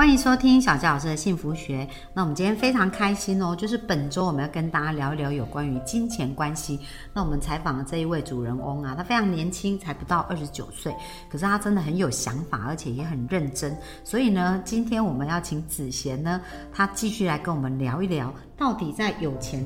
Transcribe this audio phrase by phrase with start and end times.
[0.00, 1.86] 欢迎收听小教老师的幸福学。
[2.14, 6.80] 那我们今天非常开心哦，就是本周我们要跟大家聊一聊有关于金钱关系。
[7.12, 10.90] 那我们采访的这一位主人翁啊，他非常年轻，才不到二十九岁，
[11.28, 13.76] 可是他真的很有想法，而且也很认真。
[14.02, 16.40] 所以呢，今天我们要请子贤呢，
[16.72, 19.62] 他继续来跟我们聊一聊，到底在有钱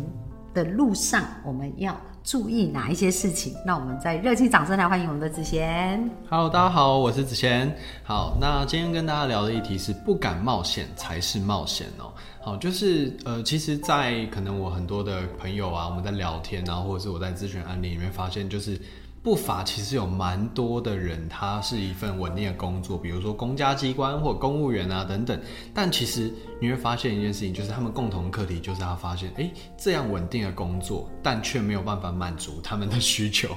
[0.53, 3.55] 的路上，我们要注意哪一些事情？
[3.67, 6.11] 那我们再热情掌声来欢迎我们的子贤。
[6.31, 7.71] Hello，大家好，我是子贤。
[8.03, 12.11] 好，那今天跟大家聊的议题是不敢冒险才是冒险哦。
[12.41, 18.81] 好，就是呃，其实，在可能我很多的朋友啊，我们在聊天啊，或者是我在咨询案例里面发现，就是
[19.25, 25.41] 不乏其实有蛮多的人，他是一份稳定的工作，比如说公家机关或公务员啊等等。
[25.73, 33.49] 但其实你会发现一件事情，就是他们共同的课题就是他发现，哎，这样稳定的工作，但却没有办法满足他们的需求。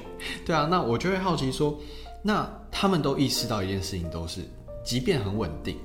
[0.46, 1.78] 对啊，那我就会好奇说，
[2.22, 4.40] 那他们都意识到一件事情，都是
[4.82, 5.76] 即便很稳定，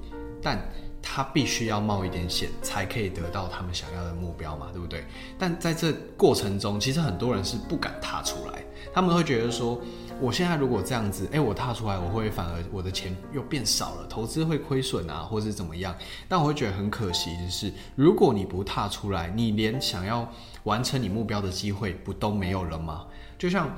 [0.42, 0.58] 但
[1.06, 5.06] 他必须要冒一点险，才可以得到他们想要的目标嘛，对不对？
[5.38, 9.80] 但在这过程中，其实很多人是不敢踏出来，他们会觉得说，
[10.22, 15.94] 我现在如果这样子，哎、我踏出来，我会反而我的钱又变少了，投资会亏损啊，或是怎么样？
[16.30, 20.28] 但我会觉得很可惜的是，如果你不踏出来，你连想要
[20.64, 23.06] 完成你目标的机会不都没有了吗？
[23.38, 23.70] 就像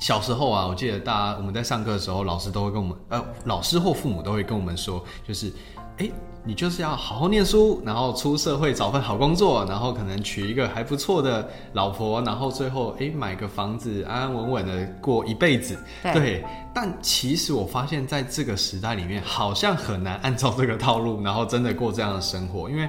[0.00, 5.52] 小时候啊，我记得大家我们在上课的时候，老师都会跟我们，呃，老师或父母都会跟我们说，就是，
[6.00, 6.10] 哎、
[6.44, 15.78] 你就是要好好念书，然后出社会找份好工作，然后可能娶一个还不错的老婆，然后最后哎、诶买个房子，安安稳稳的过一辈子。
[16.02, 16.42] 对
[16.74, 22.88] 但其实我发现在这个时代里面，好像很难按照这个套路，然后真的过这样的生活，因为。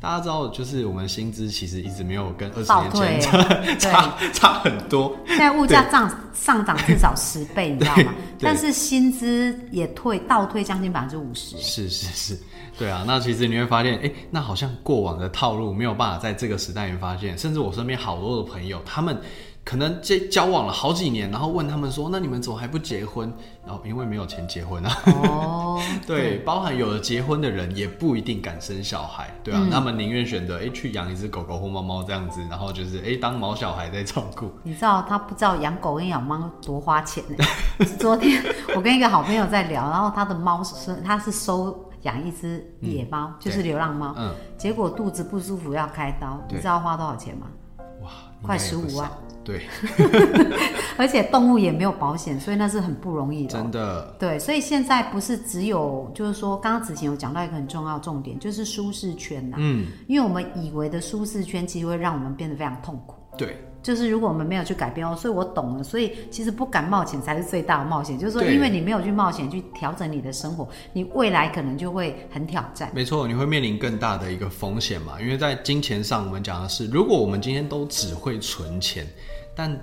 [0.00, 3.40] 大家知道，就是我们薪资其实一直没有跟二十年前
[3.78, 5.16] 差差差很多。
[5.26, 8.14] 现在物价涨上涨至少十倍，你知道吗？
[8.40, 11.56] 但是薪资也退倒退将近百分之五十。
[11.56, 12.38] 是是是，
[12.78, 19.18] 对啊，那其实你会发现，哎、那好像过往的套路没有办法在这个时代里面发现，甚至我身边好多的朋友，他们
[19.64, 23.32] 可能交交往了好几年，然后问他们说，那你们怎么还不结婚？
[23.64, 29.70] 然后因为没有钱结婚啊，哦， 对，包含有了结婚的人也不一定敢生小孩，对啊，嗯。
[29.70, 37.44] 他们宁愿选择哎、去养一只狗狗或猫猫这样子，然后就是哎、当毛小孩在照顾，你知道他不知道养狗跟养猫多花钱呢、
[37.98, 38.44] 昨天
[38.76, 47.46] 我跟一个好朋友在聊，然后他的猫是他是收养一只野猫，就是流浪猫，嗯，结果肚子不舒服要开刀，你知道花多少钱吗？
[48.44, 49.10] 哇，快应该也不15万，
[49.42, 49.62] 对，
[50.96, 63.16] 而且动物也没有保险，所以那是很不容易的哦、真的，对，所以现在不是只有，就是说，刚刚子晴有讲到一个很重要的重点，就是舒适圈呐、嗯，因为我们以为的舒适圈，其实会让我们变得非常痛苦。
[63.36, 65.82] 对，就是如果我们没有去改变哦，所以我懂了。
[65.84, 72.90] 所以其实不敢冒险才是最大的冒险，就是说，因为你没有去冒险去调整你的生活，你未来可能就会很挑战。
[72.94, 75.20] 没错，你会面临更大的一个风险嘛？
[75.20, 79.06] 因为在金钱上，我们讲的是，如果我们今天都只会存钱，
[79.54, 79.78] 但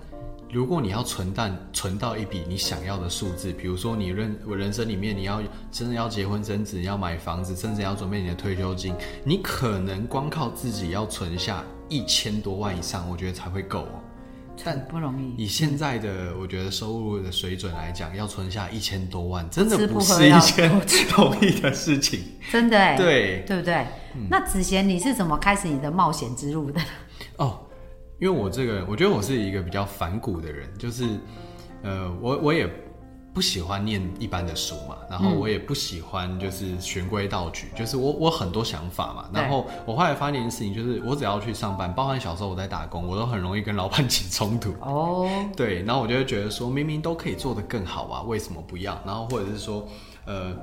[0.52, 5.42] 如果你要存但存到一笔你想要的数字，比如说你人我人生里面你要
[5.72, 14.02] 真的要结婚生子，要买房子，甚至要准备你的退休金，你可能光靠自己要存下一千多万以上，我觉得才会够哦。
[14.64, 20.70] 但不容易，以现在的我觉得收入的水准来讲，要存下一千多万，真的不不是一件
[21.16, 22.24] 容易的事情。
[22.52, 23.88] 真的哎，对，对不对？
[24.30, 26.82] 那子贤，你是怎么开始你的冒险之路的？
[27.38, 27.58] 哦，
[28.22, 31.18] 因为我这个人，我觉得我是一个比较反骨的人，就是，
[31.82, 32.70] 呃，我我也
[33.34, 44.72] 不喜欢念一般的书嘛，然后我也不喜欢就是循规蹈矩，就是我我很多想法嘛，然后我后来发现一件事情，就是我只要去上班，包含小时候我在打工，我都很容易跟老板 起冲突。
[44.82, 45.28] 哦，
[45.58, 49.02] 对，然后我就会觉得说，明明都可以做得更好啊，为什么不要？
[49.04, 49.88] 然后或者是说，
[50.26, 50.56] 呃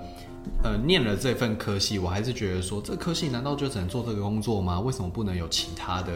[0.63, 4.79] 呃，念了这份科系，我还是觉得说，这科系难道就只能做这个工作吗？
[4.79, 6.13] 为什么不能有其他的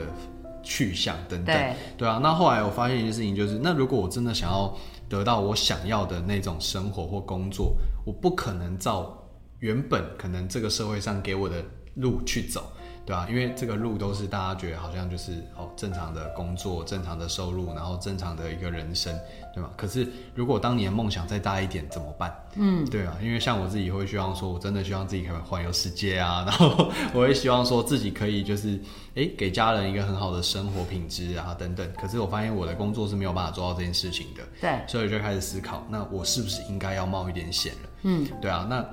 [0.63, 1.55] 去向等等？
[1.55, 4.75] 对对啊，那后来我发现一件事情，就是那如果我真的想要
[5.09, 9.17] 得到我想要的那种生活或工作，我不可能照
[9.59, 11.65] 原本可能这个社会上给我的
[11.95, 12.73] 路去走。
[13.05, 19.13] 对啊，因为这个路都是大家觉得好像就是哦正常的工作、正常的收入，然后正常的一个人生，
[19.53, 19.71] 对吧？
[19.77, 22.33] 可是如果当你的梦想再大一点怎么办？
[22.55, 28.79] 嗯，对啊，因为像我自己会希望说，我真的希望自己可以环游世界啊， 然后我也希望说自己可以就是
[29.15, 31.93] 诶给家人一个很好的生活品质啊等等。
[32.01, 37.89] 可是我发现我的工作是没有办法做到这件事情的，对，所以就开始思考，那我是不是应该要冒一点险了？
[38.03, 38.87] 嗯，对啊，那。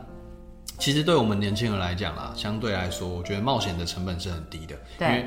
[0.80, 4.76] 其实对我们年轻人来讲啦，相对来说，我觉得冒险的成本是很低的。
[4.98, 5.08] 对。
[5.08, 5.26] 因为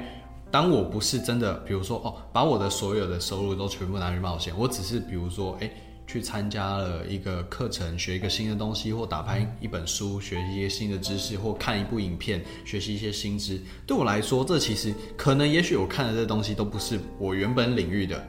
[0.51, 5.71] 当我不是真的，比如说哦，把我的所有的收入都全部拿去冒险，我只是比如说，哎，
[6.07, 13.59] 去参加了一个课程，学一个新的东西，或打开一本书，学一些新的知识，或看一部影片，学习一些新知。
[13.87, 18.23] 对我来说，这其实可能，也许我看的这东西都不是我原本领域的，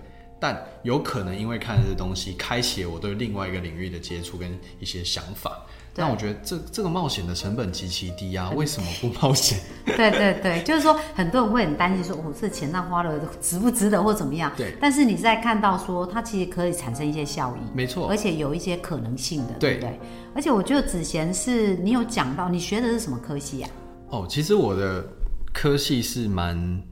[0.43, 5.65] 但有可能因为看这东西，开启了我对另外一个领域的接触跟一些想法。
[5.95, 9.57] 那我觉得这这个冒险的成本极其低啊，为什么不冒险？
[9.95, 14.51] 对对对，就是说很多人会很担心说，哦，这钱那花了值不值得或怎么样？
[14.57, 14.75] 对。
[14.81, 19.97] 但是你在看到说，它其实可以产生一些效益，没错，而且有一些可能性的，对不对？
[20.35, 23.69] 而且我觉得子贤是你有讲到，你学的是什么科系呀？
[24.09, 25.07] 哦，其实我的
[25.53, 26.83] 科系是蛮。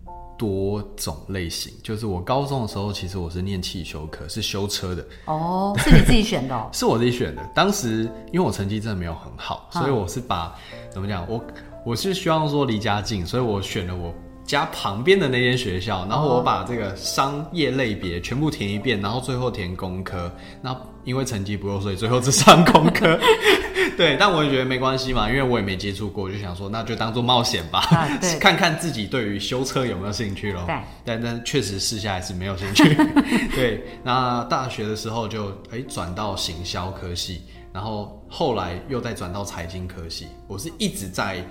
[0.42, 5.06] 多种类型，就是我高中的时候，其实我是念汽修科，是修车的。
[5.26, 6.66] 哦，是你自己选的？
[6.74, 7.48] 是我自己选的。
[7.54, 10.56] 当时因为我成绩真的没有很好，所以我是把
[10.90, 11.40] 怎么讲，我
[11.86, 14.12] 我是希望说离家近，所以我选了我
[14.52, 20.30] 家旁边的那间学校，然后我把这个商业类别全部填一遍，然后最后填工科。
[20.62, 20.76] 那
[21.06, 23.18] 因为成绩不够，所以最后只上工科。
[23.98, 27.82] 对，但我也觉得没关系嘛，因为我也没接触过，就想说那就当做冒险吧，
[28.40, 30.64] 看看自己对于修车有没有兴趣咯。
[30.68, 30.76] 对，
[31.06, 32.94] 但但确实试下来是没有兴趣。
[33.56, 40.28] 对，那大学的时候就哎转到行销科系，然后后来又再转到财经科系。
[40.48, 41.44] 我是一直在，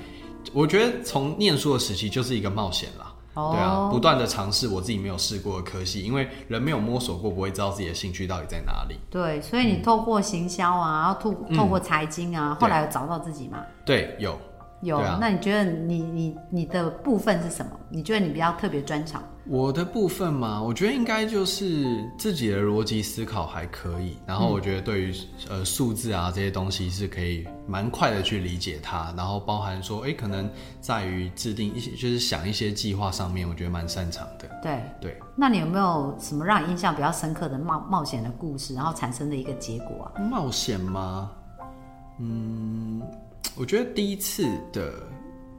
[0.52, 3.06] 我觉得从念书的时期就是一个冒险啦。
[3.32, 8.97] 对啊，不断的尝试我自己没有试过的科系，因为人没有摸索过，不会知道自己的兴趣到底在哪里。
[9.08, 13.64] 对，所以你透过行销啊，然后透透过财经啊，后来有找到自己吗？
[13.85, 14.38] 对，有。
[14.82, 17.73] 有，啊那你觉得你你你的部分是什么？
[17.91, 19.23] 你觉得你比较特别专长？
[19.52, 25.14] 我的部分嘛，我觉得应该就是自己的逻辑思考还可以，然后我觉得对于
[25.49, 30.49] 呃数字啊这些东西是可以蛮快的去理解它，然后包含说，哎，可能
[30.81, 34.49] 在于制定一些就是想一些计划上面，我觉得蛮擅长的。
[34.62, 40.23] 对对，那你有没有什么让你印象比较深刻的冒冒险的故事，然后产生的一个结果啊？
[40.31, 41.29] 冒险吗？
[42.20, 43.03] 嗯。
[43.56, 44.93] 我觉得第一次的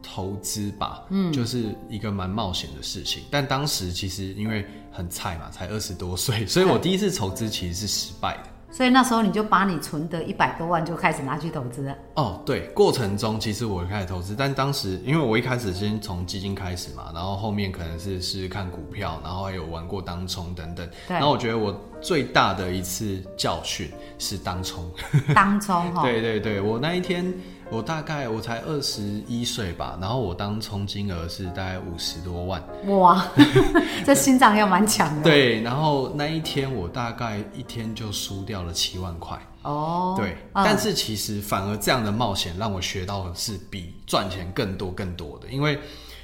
[0.01, 3.23] 投资吧，嗯，就是一个蛮冒险的事情。
[3.29, 8.43] 但当时其实因为很菜嘛，才二十多岁， 所以我第一次投资其实是失败的。
[8.73, 11.93] 所以那时候你就把你存的一百多万就开始拿去投资了。
[12.15, 20.89] 哦，对，过程中其实我开始投资，但当时因为我一开始先从基金开始嘛，然后后面可能是试试看股票，然后还有玩过当冲等等。
[21.05, 21.15] 对。
[21.15, 24.89] 然后我觉得我最大的一次教训是当冲。
[25.35, 26.03] 当冲哈。
[26.03, 27.33] 对对对，我那一天。
[27.71, 33.25] 我大概我才二十一岁吧，然后我当充金额是大概五十多万，哇，
[34.05, 35.23] 这心脏要蛮强的。
[35.23, 39.39] 对，然后那一天我大概一天就输掉了七万块。
[39.61, 45.79] 哦，对，但是其实反而这样的冒险让我学到的是比赚钱更多更多的，因为。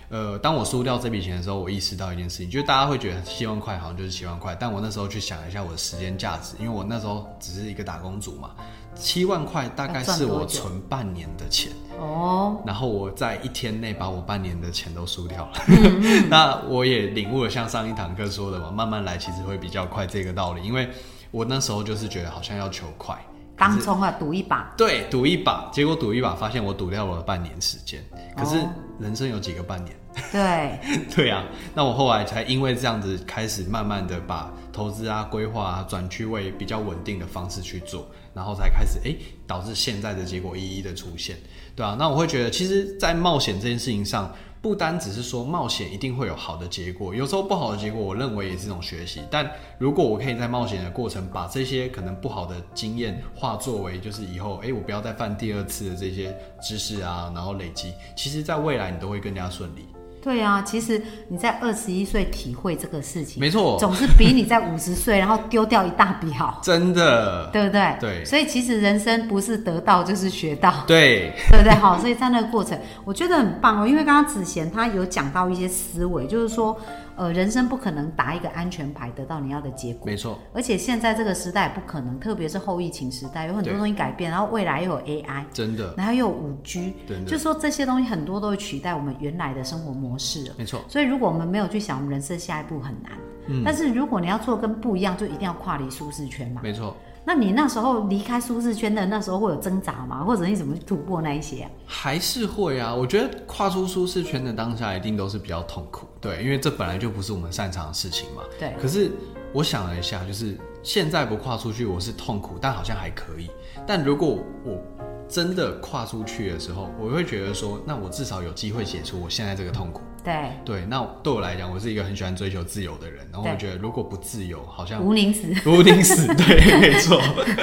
[0.10, 8.52] 呃，当我输掉这笔钱的时候，我意识到一件事情，就是大家会觉得七万块好像就是七万块，但我那时候去想一下我的时间价值，因为我那时候只是一个打工族嘛，
[8.96, 11.72] 七万块大概是我存半年的钱。
[12.00, 15.62] 哦，然后我在一天内把我半年的钱都输掉了，
[16.30, 20.90] 那我也领悟了像上一堂课说的嘛，慢慢来其实会比较快这个道理，因为
[21.32, 23.18] 我那时候就是觉得好像要求快。
[23.58, 24.74] 当冲啊，赌一把。
[24.78, 28.04] 对，赌一把，结果赌一把，发现我赌掉了半年时间。
[28.36, 28.64] 可是
[29.00, 29.96] 人生有几个半年？
[30.32, 30.80] 对，
[31.16, 31.44] 对啊。
[31.74, 39.16] 那我后来才因为这样子，开始慢慢的把投资啊、规划啊，转去为比较稳定的方式去做，然后才开始哎，
[39.48, 41.36] 导致现在的结果一一的出现，
[41.76, 41.96] 对啊。
[41.98, 44.32] 那我会觉得，其实，在冒险这件事情上。
[44.62, 49.22] 不单只是说冒险一定会有好的结果，有时候不好的结果，我认为也是一种学习。
[49.30, 59.86] 但如果我可以在冒险的过程把这些可能不好的经验化作为，就是以后，哎，我不要再犯第二次的这些知识啊，然后累积，其实在未来你都会更加顺利。
[60.28, 66.60] 对啊，其实你在二十一岁体会这个事情，没错，总是比你在五十岁然后丢掉一大笔好。
[66.62, 67.96] 真的，对不对？
[68.02, 68.26] 对。
[68.26, 70.84] 所以其实人生不是得到就是学到。
[70.86, 71.74] 对，对不对？
[71.76, 73.88] 好，所以在那个过程，我觉得很棒哦。
[73.88, 76.78] 因为刚刚子贤他有讲到一些思维，就是说，
[77.18, 80.06] 呃，人生不可能打一个安全牌得到你要的结果。
[80.06, 86.94] 没错，而且现在这个时代不可能，特别是后疫情时代，有很多对东西改变，然后未来又有 AI，真的，然后又有五 G，
[87.26, 90.54] 就说这些东西很多都会取代我们原来的生活模式了。
[90.58, 93.12] 没错，所以如果我们没有去想我们人生下一步很难，
[93.48, 96.62] 嗯但是如果你要做跟不一样，就一定要跨离舒适圈嘛。
[96.64, 96.96] 没错。
[97.28, 100.24] 那你那时候离开舒适圈的那时候会有挣扎吗？
[100.24, 101.72] 或者你怎么去突破那一些、啊？
[101.86, 108.44] 还是会啊，我觉得跨出舒适圈的当下一定都是比较痛苦，对，因为这本来就不是我们擅长的事情嘛。
[108.58, 109.12] 对可是
[109.52, 113.52] 我想了一下，就是现在不跨出去，我是痛苦，但好像还可以。
[113.86, 114.82] 但如果我
[115.28, 120.02] 真的跨出去的时候，我会觉得说，那我至少有机会解除我现在这个痛苦。
[120.24, 125.48] 对，对，那对我来讲，我是一个很喜欢追求自由的人，然后我觉得如果不自由，好像无宁死。
[125.70, 126.28] 无宁死。
[126.36, 127.22] 对，没错。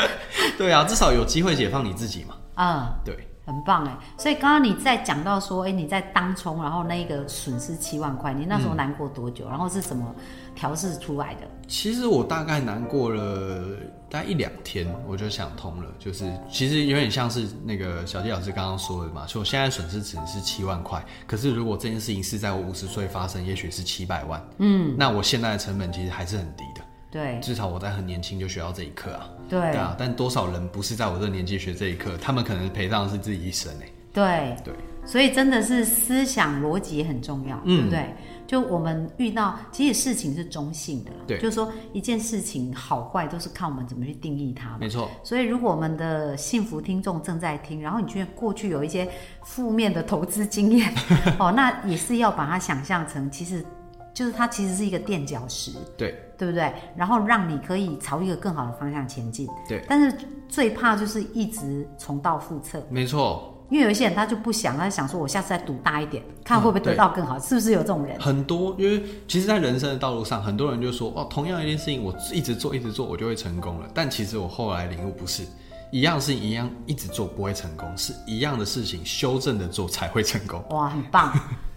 [0.57, 2.37] 对啊，至少有机会解放你自己嘛。
[2.57, 3.29] 嗯，对。
[3.45, 3.97] 很棒哎。
[4.19, 9.49] 所以刚刚你在讲到说，哎、你在当冲，然后那个损失七万块，你那时候难过多久？
[9.49, 10.15] 然后是怎么
[10.55, 11.43] 调试出来的？
[11.67, 13.77] 其实我大概难过了
[14.11, 26.84] 大概一两天，我就想通了，就是其实有点像是那个小纪老师刚刚说的嘛，说我现在损失只是七万块，可是如果这件事情是在我五十岁发生，也许是七百万，嗯，那我现在的成本其实还是很低的，
[27.15, 27.39] 对。
[27.41, 29.61] 至少我在很年轻就学到这一课啊，对。
[29.61, 34.57] 对啊，但多少人不是在我这个年纪学这一课，他们可能陪葬的是自己一生哎、对。
[34.65, 34.75] 对，
[35.07, 38.15] 所以真的是思想逻辑也很重要，嗯对不对？
[38.47, 44.77] 就我们遇到，其实事情是中性的，对就是说一件事情好坏都是看我们怎么去定义它。
[44.79, 49.09] 没错，所以，如果我们的幸福听众正在听，然后你觉得过去有一些
[49.43, 50.93] 负面的投资经验，
[51.41, 53.65] 哦，那也是要把它想象成，其实
[54.15, 56.73] 就是它其实是一个垫脚石，对对不对？
[56.97, 59.49] 然后让你可以朝一个更好的方向前进。
[59.69, 60.17] 对，但是
[60.49, 68.19] 最怕就是一直重蹈覆辙，没错，因为有一些人他就不想，他想说我下次再赌大一点，看会不会得到更好，是不是有这种人？
[68.21, 73.89] 很多，因为其实，在人生的道路上，很多人就说，哦，同样一件事情，我一直做，一直做，我就会成功了。
[73.93, 75.43] 但其实我后来领悟，不是
[75.95, 80.61] 一样的事情，一样一直做不会成功，是一样的事情修正的做才会成功。
[80.71, 81.33] 哇，很棒！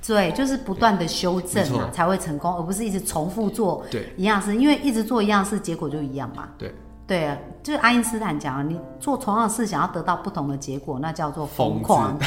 [0.06, 6.50] 对， 就是不断的修正才会成功，而不是一直重复做对一样事，因为一直做一样事，结果就一样嘛。
[6.58, 6.74] 对，
[7.06, 12.18] 对啊，就是爱因斯坦讲啊，你做同样的事，想要得到不同的结果，那叫做疯狂，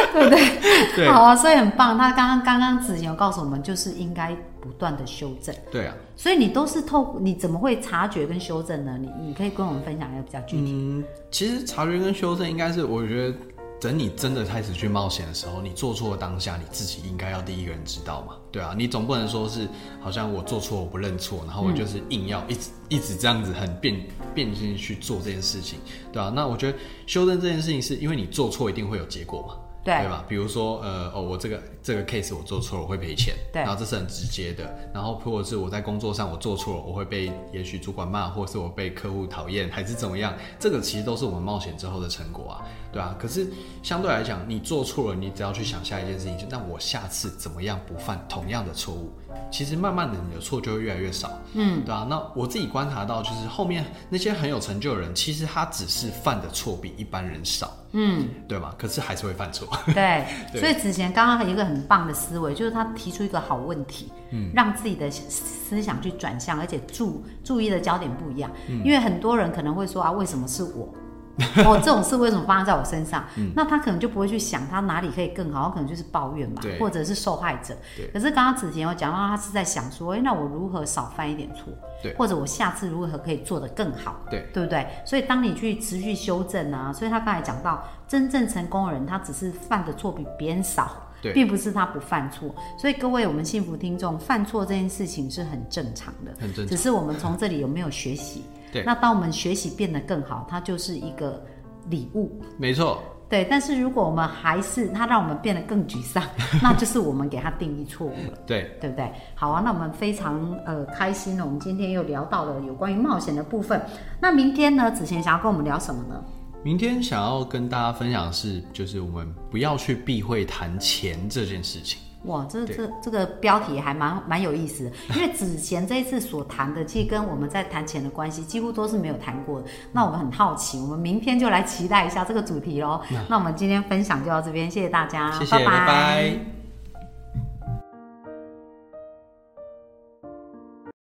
[0.12, 0.96] 对不对？
[0.96, 1.96] 对好啊，所以很棒。
[1.96, 5.54] 他刚刚刚刚子贤有告诉我们，就是应该不断的修正。
[5.70, 8.98] 对啊，所以你都是透，你怎么会察觉跟修正呢？
[9.00, 10.72] 你你可以跟我们分享一个比较具体。
[10.72, 13.36] 嗯，其实察觉跟修正应该是，我觉得
[13.80, 19.68] 等你真的开始去冒险的时候，你做错的当下，你自己应该要第一个人知道嘛，对啊，你总不能说是
[20.00, 23.94] 好像我做错我不认错，然后我就是硬要一直、一直这样子很变
[24.34, 25.78] 变性去做这件事情，
[26.12, 29.54] 对啊，那我觉得修正这件事情是因为你做错一定会有结果嘛。
[29.96, 30.24] 对吧？
[30.28, 34.64] 比如说，呃，哦，我这个这个 case 我做错了，我会赔钱，对然后这是很直接的。
[34.92, 40.34] 然后或者是我在工作上我做错了，我会被也许主管骂，或者是我被客户讨厌，还是怎么样？
[40.58, 43.16] 这个其实都是我们冒险之后的成果啊，对啊。
[43.18, 43.46] 可是
[43.82, 49.10] 相对来讲，你做错了，你只要去想下一件事情，就那我下次怎么样不犯同样的错误？
[49.50, 52.06] 其实慢慢的你的错就会越来越少，嗯，对啊。
[52.08, 58.74] 那我自己观察到，就是后面那些很有成就的人，其实他只是犯的错比一般人少，嗯，对吗？
[58.78, 59.66] 可是还是会犯错。
[59.86, 68.50] 对， 对所以子贤刚刚有一个很棒的思维，就是他提出一个好问题，嗯，让自己的思想去转向，而且注注意的焦点不一样。
[68.84, 70.92] 因为很多人可能会说啊，为什么是我？
[71.64, 73.24] 哦，这种事为什么发生在我身上？
[73.54, 77.76] 那他可能就不会去想他哪里可以更好，他可能就是抱怨嘛，或者是受害者。
[78.12, 81.66] 可是刚刚子贤有讲到，他是在想说，哎，那我如何少犯一点错？
[82.02, 84.20] 对或者我下次如何可以做得更好？
[84.30, 84.86] 对，对不对？
[85.04, 90.90] 所以当你去持续修正啊，所以他刚才讲到，真正成功的人，他只是犯的错比别人少，
[91.34, 92.54] 并不是他不犯错。
[92.78, 98.44] 所以各位我们幸福听众，犯错这件事情是很正常的，很正常只是我们从这里有没有学习？
[98.72, 101.44] 对那当我们学习变得更好，它就是一个
[101.88, 102.40] 礼物。
[102.56, 106.22] 没错，对，但是如果我们还是它让我们变得更沮丧，
[106.62, 108.38] 那就是我们给它定义错误了。
[108.46, 109.10] 对，对不对？
[109.34, 111.44] 好啊，那我们非常呃开心呢。
[111.44, 113.80] 我们今天又聊到了有关于冒险的部分。
[114.20, 116.22] 那明天呢，子贤想要跟我们聊什么呢？
[116.64, 122.00] 明天想要跟大家分享的是，就是我们不要去避讳谈钱这件事情。
[122.28, 129.66] 哇，这对这这个标题还蛮蛮有意思的，因为子贤这一次所谈的，其实跟我们在谈钱的关系几乎都是没有谈过的。
[129.92, 133.00] 那我们很好奇，我们明天就来期待一下这个主题喽。
[133.28, 136.57] 那我们今天分享就到这边，谢谢大家，谢谢，拜拜